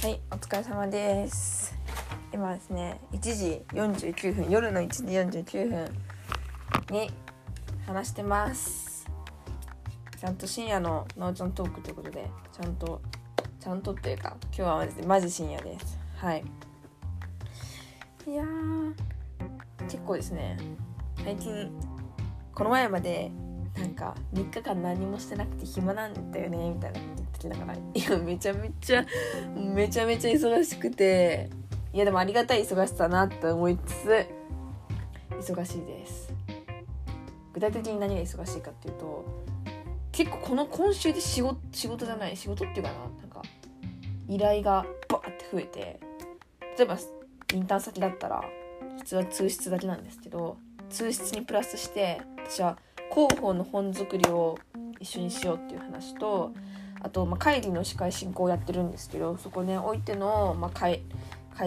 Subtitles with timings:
[0.00, 1.76] はい、お疲れ様です。
[2.32, 5.02] 今ですね、1時49分、夜の1時
[5.42, 7.10] 49分に
[7.84, 9.10] 話してます。
[10.16, 13.00] ちゃんと深夜のなおちゃんトークということで、ちゃんと、
[13.58, 15.98] ちゃんとっていうか、今日はマジマジ深夜です。
[16.18, 16.44] はい。
[18.28, 18.94] いやー、
[19.88, 20.58] 結構ですね、
[21.24, 21.72] 最近、
[22.54, 23.32] この前まで、
[23.76, 29.06] なんか3日間何もしてなくて暇なんだよねみたいなこと言ってきながらいやめちゃめちゃ
[29.54, 31.50] めちゃめちゃ忙しくて
[31.92, 34.26] いやでもありがたい忙しさだなって思いつつ
[35.30, 36.32] 忙しいです。
[37.58, 39.24] 具体的に何が忙しいかっていうと
[40.12, 43.42] 結構この今週で仕事仕事じゃない仕事っていうかななんか
[44.28, 46.00] 依頼がバーって増えて
[46.76, 46.98] 例えば
[47.54, 48.44] インターン先だったら
[48.98, 50.58] 普通は通室だけなんですけど
[50.88, 52.78] 通室にプラスして私は
[53.12, 54.56] 広報の本作りを
[55.00, 56.52] 一緒にしようっていう話と
[57.00, 61.02] あと、まあ、会議の司会進行をやってるんですけどそこねおいての、まあ、改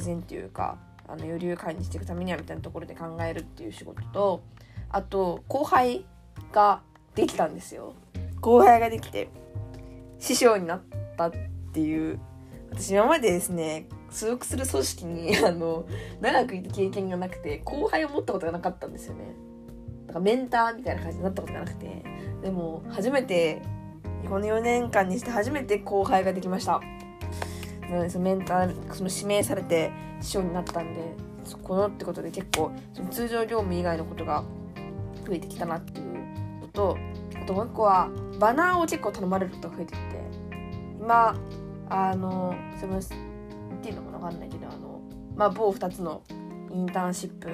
[0.00, 0.78] 善っていうか
[1.08, 4.42] あのより良い会にしていくためにはみたいなところで考えるっていう仕事と
[4.90, 6.04] あと後輩
[6.52, 6.82] が
[7.14, 7.94] できたんですよ。
[8.40, 9.28] 後輩ができて
[10.18, 10.82] 師匠になっ
[11.16, 11.32] たっ
[11.72, 12.20] ていう
[12.70, 15.86] 私今までですね所属する組織にあの
[16.20, 19.34] 長くいた経験がなくて後輩を持ったことがなかったんですよね。
[20.06, 22.04] なんかメンターみたいな感じになったことがなくて
[22.42, 23.62] でも初めて
[24.28, 26.80] この4年間にして初めて後輩ができました。
[27.90, 34.44] なのでそのメンターその指名されて師匠になったんでそこのってことで結構その通常業務以外のことが
[35.26, 36.96] 増えてきたなっていうのと
[37.40, 40.06] あともう一個はバナーを結構頼まれることが増えてきて
[41.00, 41.36] 今
[41.88, 43.18] あのすみません
[43.68, 45.00] 言っていいのかなわかんないけどあの
[45.36, 46.22] まあ某2つの
[46.72, 47.48] インターンシップ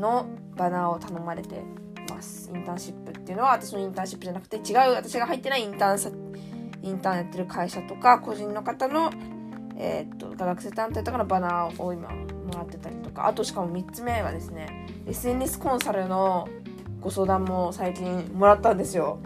[0.00, 1.62] のバナーを頼まれて
[2.08, 2.50] ます。
[2.54, 6.10] インターンシップっていうのは私のインターンシップじゃなくて違う私が入ってないインターンさ
[6.82, 9.10] インターンやってる会社とか個人の方の、
[9.76, 16.48] えーっと学生団体とかのバナーを今もらってたりとかあとしかも3つ目はですね SNS コンサルの
[17.00, 19.18] ご相談も最近もらったんですよ。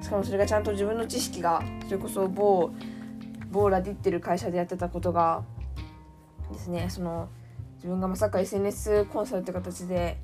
[0.00, 2.70] しかもそれがちゃんと自分の知識がそれこそ某
[3.50, 5.44] 某ラディってる会社でやってたことが
[6.52, 7.28] ですねその
[7.76, 10.18] 自分がまさか SNS コンサルって形で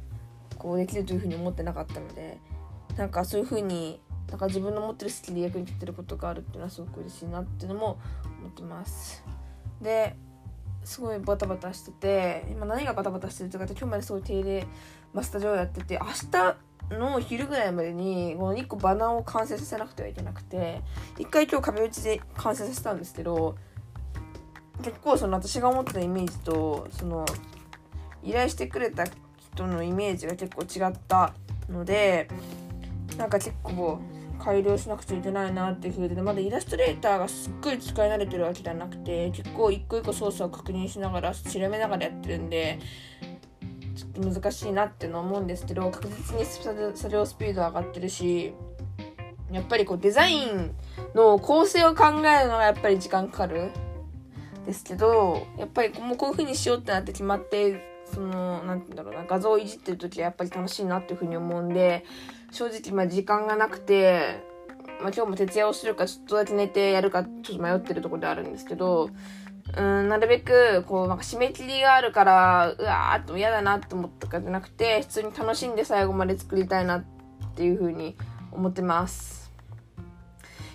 [0.60, 2.38] こうできるというふうに思ってなかったので
[2.96, 7.98] なんかそういうふうになんか自分の持ってるスキルで役に立ってることがあるっていうのはすごく嬉しいなっていうのも
[8.38, 9.24] 思ってます。
[9.80, 10.14] で
[10.84, 14.66] すごいバタバタしてて今何がバタバタしてるとかって今日まですごい定例
[15.12, 16.56] マスター上やってて明日
[16.96, 20.82] の昼ぐらいまでにこの1個バナーを完成させなくてはいけなくて
[21.18, 23.56] 一回今日壁打ちで完成させたんですけど
[24.82, 27.26] 結構その私が思ってたイメージとその
[28.22, 29.04] 依頼してくれた
[29.66, 31.34] 人のイメージが結構違った
[31.68, 32.28] ので
[33.16, 34.00] なんか結構
[34.38, 42.78] 改良しなくちゃいけないなっていう風でまだイラストレーターがすっごい使い慣れてるわけじゃなくて結構一個一個操作を確認しながら調べながらやってるんで
[43.94, 48.54] ちょっと難しいなっての思うんですけど確実に作業スピード上がってるし
[49.52, 50.74] やっぱりこうデザイン
[51.14, 53.70] の構成を考えるのがやっぱり時間かかる
[54.64, 62.04] ですけどやっぱりもうこういう風にしようってなって決まってそのなんてうんだろうな画像をいじってる時はやっぱり楽しいなっていう風に思うんで
[62.50, 64.42] 正直まあ時間がなくて、
[65.00, 69.10] まあ、今日も徹夜をするかちょっとだけ寝てやるかちょっと迷ってるところであるんですけど
[69.76, 77.04] うんなるべくこうなんか締め切りがあるからうわーっと嫌だなって思ったかじゃなくて普通に楽しんで最後まで作りたいなっ
[77.54, 78.16] ていう風に
[78.50, 79.40] 思ってます。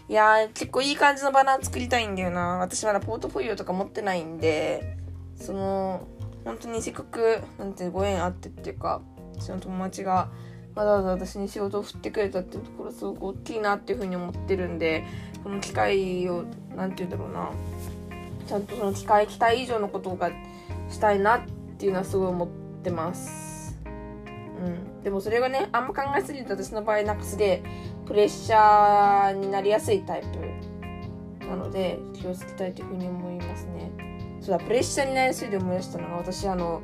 [0.08, 2.60] いやー結構いい感じのバナー作りたいんだよな。
[2.60, 4.98] 私まだポートフォリオとか持ってないんで
[5.36, 6.08] その
[6.46, 9.02] 本当にせっかくなんてご縁あってっていうか
[9.34, 10.30] 私の友達が
[10.76, 15.04] わざわざ私に仕事を振ってくれたっていうところすごく大きいなっていうふうに思ってるんで
[15.44, 16.46] この機会を
[16.76, 17.52] なんて言うんだろうな。
[18.48, 20.30] ちゃんとその機会期待以上のことが
[20.90, 21.42] したいなっ
[21.78, 22.48] ていうのはすごい思っ
[22.84, 23.78] てます。
[23.86, 23.90] う
[24.70, 25.04] ん。
[25.04, 27.64] でもそれがねあんま考えすぎると私の場合なんかすげえ
[28.06, 30.22] プレッシャーになりやすいタイ
[31.40, 34.05] プなので気をつけたいというふうに思いますね。
[34.46, 36.84] そうだプレッシャーになりすいで思い出したのが私あの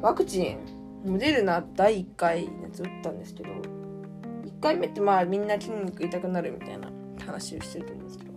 [0.00, 0.58] ワクチン
[1.04, 6.88] モデルナ第1回のやつ打ったんですけど1回目ってまあみんな筋肉痛くなるみたいな
[7.26, 8.30] 話をしてると思うんですけど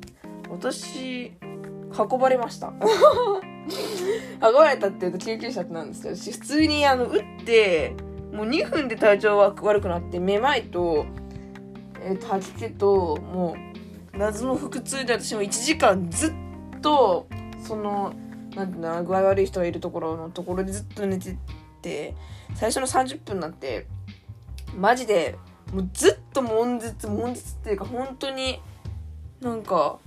[0.49, 1.33] 私
[2.11, 2.73] 運ばれました。
[4.41, 7.95] 運ばれたっていうと救急車ってなんですけど普通にあの打って
[8.33, 11.05] もう2分で体調が悪くなってめまいと,、
[12.01, 13.55] えー、と吐き気とも
[14.13, 16.31] う謎の腹痛で私も1時間ずっ
[16.81, 17.27] と
[17.59, 18.13] その
[18.55, 21.37] なん具合悪い人がいるところのところでずっと寝て
[21.81, 22.15] て
[22.55, 23.87] 最初の30分なんて
[24.75, 25.35] マジで
[25.73, 28.59] もうずっと悶絶悶絶っていうか本当に
[29.41, 29.99] なんか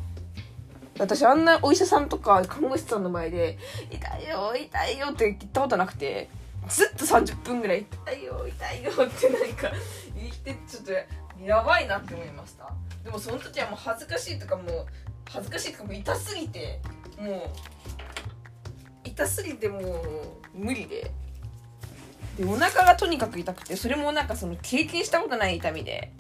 [1.00, 3.56] 私あんなお医者さんとか看護師さんの前で、
[3.90, 6.28] 痛いよ、痛いよって言ったことなくて、
[6.68, 9.72] ずっと30分ぐらい、痛いよ、痛いよってなんか
[10.14, 10.92] 言って、ちょっと
[11.42, 12.70] やばいなって思いました。
[13.02, 14.86] でもその時はもう恥ずかしいとかもう、
[15.30, 16.82] 恥ずかしいとかも痛すぎて、
[17.18, 17.89] もう、
[19.20, 19.82] 痛すぎてもう
[20.54, 21.10] 無理で。
[22.38, 26.12] で、お腹がとにかく痛くて、それもなんかその経験したことない痛みで。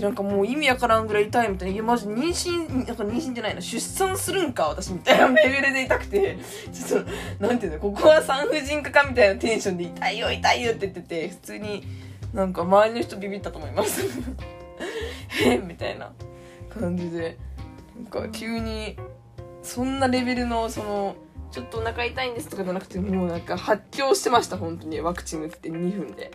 [0.00, 1.74] なんかもう意味わからんぐらい痛いみたいな。
[1.74, 3.60] いや、マジ妊娠、なんか妊娠じゃないな。
[3.60, 6.38] 出産するんか私みたいなレベルで痛くて。
[6.72, 11.84] ちょっと、なんていうの、ここは産婦人科かみたいなテンションで痛いよ痛いよって言ってて、普通に
[12.32, 14.02] なんか周りの人ビビったと思います。
[15.44, 16.10] えみたいな
[16.70, 17.38] 感じで。
[17.94, 18.96] なんか急に、
[19.62, 21.16] そんなレベルの、その、
[21.50, 25.00] ちょっとお腹痛いんですとかじゃなくて、もうなんか発狂してました、本当に。
[25.00, 26.32] ワクチン打って2分で。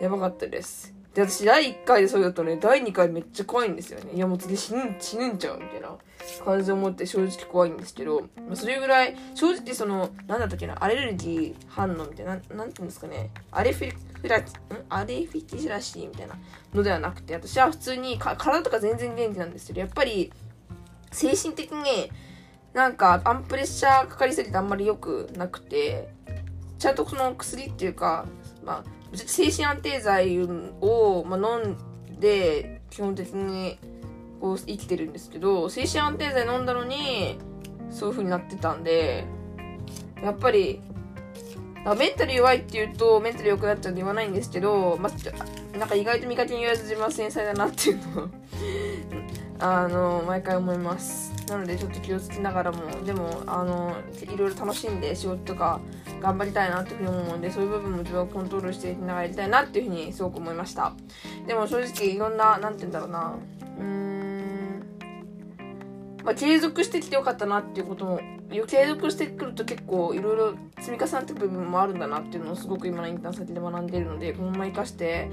[0.00, 0.94] やばかったです。
[1.14, 4.12] で、私、第1回でそうだとね、第2回めっちゃ怖いんですよね。
[4.14, 5.96] いや、もう次死ぬ、死ぬんちゃうみたいな
[6.44, 14.44] 感じで思って正直怖いんですけど、まあ、それぐらい、正直その、なんだったっけな、アレルギー反応みたいな、なんていうんですかね、アレフィフラ、ん？
[14.88, 16.36] アレフィティラシーみたいな
[16.72, 20.32] のではなくて、私は普通にか体とか全然元気なんですけど、やっぱり、
[21.14, 22.10] 精神的に、
[22.72, 26.08] なんか、アンプレッシャーかかりすぎてあんまり良くなくて、
[26.78, 28.26] ちゃんとその薬っていうか、
[28.64, 30.42] まあ、精神安定剤
[30.80, 31.76] を、まあ、飲ん
[32.18, 33.78] で、基本的に
[34.40, 37.38] こう生きてるんですけど、精神安定剤飲んだのに、
[37.90, 39.24] そういう風になってたんで、
[40.20, 40.82] やっぱり、
[41.98, 48.28] メンタル弱いって言うと、メンタル良くなっちゃうんで言わないんですけど、まあ、なんか意外と見かけに言わず自分は繊細だなっていうのを
[49.60, 51.32] あの、毎回思います。
[51.48, 55.80] なのでちょっと気をつけながらも、でも、あの、いろいろ楽しんで仕事とか
[56.20, 60.92] 頑張りたいなっていうふうに思うので、そういう部分も自分をコントロールしていきながらやりたいなっていうふうにすごく思いました。
[61.46, 63.34] でも正直いろんな、なんて言うんだろうな、
[63.78, 64.84] うーん、
[66.24, 68.20] まあ、継続してきてよかったなっていうことも、
[68.66, 75.28] 継続してくると結構いろいろ積み重なっていく部分もあるんだなっていうのをすごく今のインターン先で学んでいるので、このまま活かして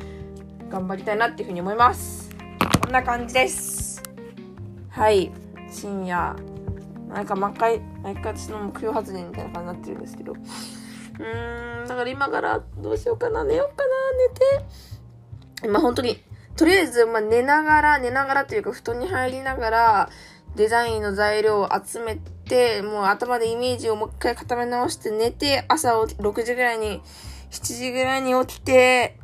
[0.70, 2.30] 頑張りたいなっていうふうに思います。
[2.84, 3.91] こんな感じです。
[5.02, 5.32] はい。
[5.68, 6.36] 深夜。
[7.10, 10.34] なんか毎回、毎回私の目標発言みたいな感じになってるんですけど。
[10.34, 13.94] うーん、だから今からどうしようかな、寝ようかな、
[15.64, 15.70] 寝て。
[15.70, 16.24] まあ本当に、
[16.56, 20.10] とりあえず、まあ寝ながら、寝ながらというか布団に入りながら、
[20.56, 27.02] デザインの材料を集めて、もう頭でイメージをもう一回固め直して寝て、朝を6時ぐらいに、
[27.50, 29.18] 7時ぐらいに起きて、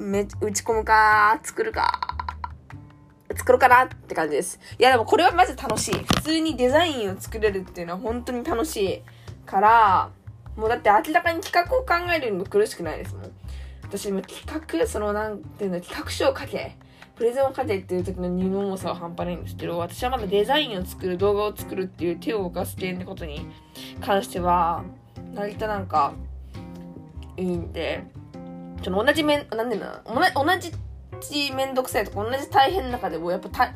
[0.00, 2.23] め、打ち込むか、作るか、
[3.36, 4.58] 作ろうかなって感じです。
[4.78, 5.94] いやでもこれはまず楽しい。
[5.94, 9.02] 普通にデザインを作れるっていうのは本当に楽しい
[9.46, 10.10] から、
[10.56, 13.30] もうだって明らかに企画を考えるのも苦しくないですもん。
[13.82, 16.76] 私も企画、そのなんていうの、企画書を書け。
[17.16, 23.46] プレゼンを書けっていう時の二の重さは半端ないんですけど、私はまだデザインを作る、動画を作るっていう手を動かす系ってことに
[24.00, 24.82] 関しては、
[25.36, 26.12] 割となんか、
[27.36, 28.04] いいんで、
[28.82, 30.20] ちょっと同じ面、なんでな、同
[30.58, 30.72] じ
[31.28, 33.74] ちめんどくさいとか同じ大変な中でもやっぱた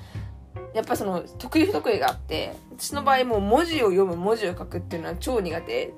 [0.75, 5.93] やっぱその得意不得意があって私の場合もう文字を読む文字を書くっていうのは超苦手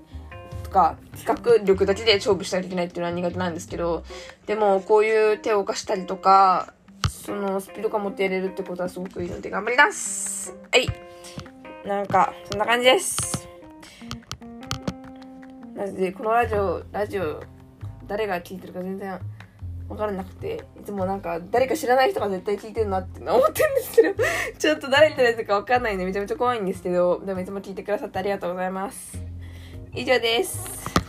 [0.64, 4.05] とか企画力だけで勝負しないといけないっていうのは苦手なんですけど
[4.47, 6.75] でもこういう手を動かしたりとか
[7.08, 10.57] そのスピード感持ってやれるってことはすごくいいので頑張ります。
[10.73, 10.88] はい。
[11.87, 13.49] なんかそんな感じです。
[15.76, 17.42] マジでこのラジオラジオ
[18.07, 19.21] 誰が聞いてるか全然
[19.90, 24.14] 分からなくて、いつもなんか誰か知らない人が絶対聞いてるなって思ってるんですけど、
[24.56, 29.20] ちょっと誰のやるか分かんないんでめちゃめちゃ怖いんですけど、でもいつも聞いてくださってありがとうございます。
[29.92, 31.00] 以上です。